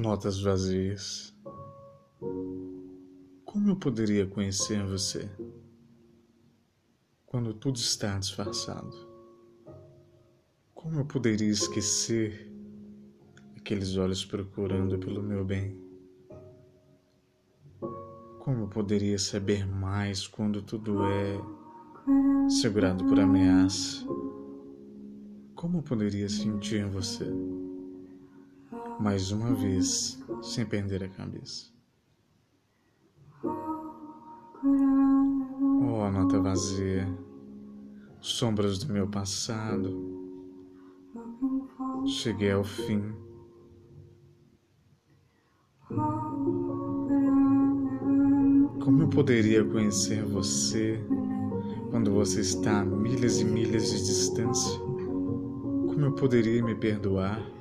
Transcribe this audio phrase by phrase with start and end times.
[0.00, 1.36] Notas vazias.
[3.44, 5.30] Como eu poderia conhecer você
[7.26, 8.96] quando tudo está disfarçado?
[10.72, 12.50] Como eu poderia esquecer
[13.58, 15.78] aqueles olhos procurando pelo meu bem?
[18.38, 21.38] Como eu poderia saber mais quando tudo é
[22.48, 24.02] segurado por ameaça?
[25.54, 27.30] Como eu poderia sentir você?
[29.00, 31.70] Mais uma vez, sem perder a cabeça.
[35.82, 37.08] Oh, nota vazia,
[38.20, 40.20] sombras do meu passado.
[42.04, 43.14] Cheguei ao fim.
[48.84, 51.02] Como eu poderia conhecer você
[51.90, 54.78] quando você está a milhas e milhas de distância?
[54.78, 57.59] Como eu poderia me perdoar?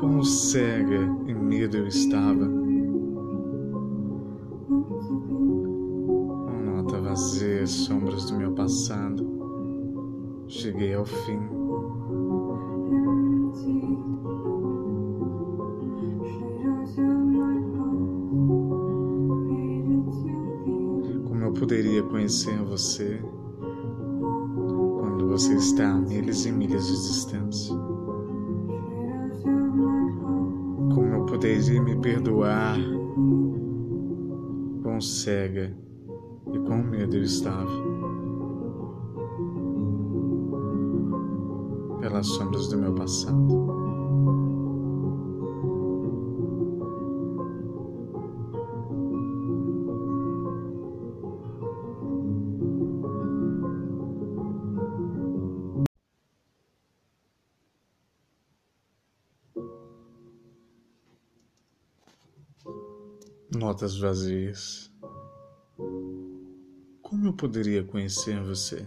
[0.00, 2.46] Quão cega e medo eu estava.
[6.46, 9.28] Uma nota vazia, sombras do meu passado.
[10.48, 11.38] Cheguei ao fim.
[21.28, 23.22] Como eu poderia conhecer você
[24.98, 27.99] quando você está a milhas e milhas de distância?
[31.30, 32.76] Poderia me perdoar.
[34.82, 35.74] Quão cega
[36.52, 37.70] e quão medo eu estava.
[42.00, 43.89] Pelas sombras do meu passado.
[63.56, 64.92] Notas vazias.
[67.02, 68.86] Como eu poderia conhecer você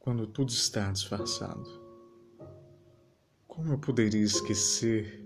[0.00, 1.64] quando tudo está disfarçado?
[3.46, 5.24] Como eu poderia esquecer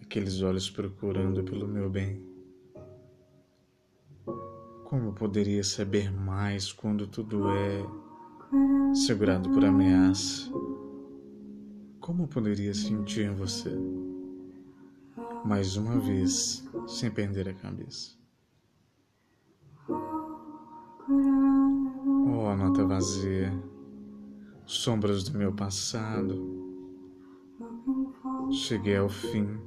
[0.00, 2.24] aqueles olhos procurando pelo meu bem?
[4.84, 7.84] Como eu poderia saber mais quando tudo é
[8.94, 10.48] segurado por ameaça?
[11.98, 13.76] Como eu poderia sentir você?
[15.44, 18.16] Mais uma vez, sem perder a cabeça.
[21.10, 23.52] Oh, nota vazia,
[24.66, 26.56] sombras do meu passado.
[28.50, 29.58] Cheguei ao fim.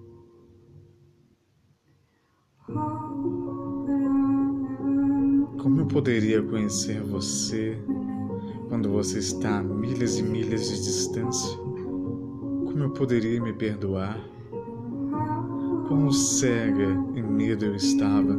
[5.62, 7.78] Como eu poderia conhecer você
[8.70, 11.58] quando você está a milhas e milhas de distância?
[11.58, 14.20] Como eu poderia me perdoar?
[15.92, 18.32] Quão cega e medo eu estava.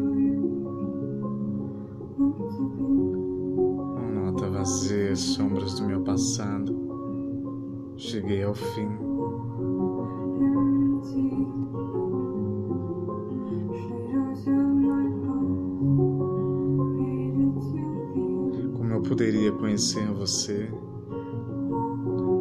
[3.93, 6.75] Uma nota vazia, sombras do meu passado.
[7.99, 8.89] Cheguei ao fim.
[18.79, 20.73] Como eu poderia conhecer você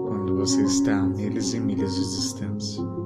[0.07, 3.00] quando você está a milhas e milhas de distância?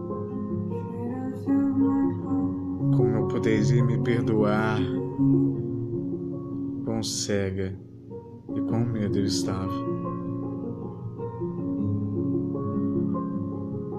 [3.45, 4.79] Poderia me perdoar.
[6.83, 7.77] Quão cega
[8.55, 9.71] e quão medo eu estava.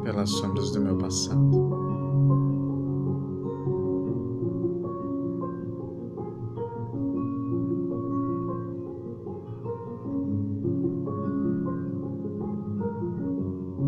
[0.03, 1.86] Pelas sombras do meu passado.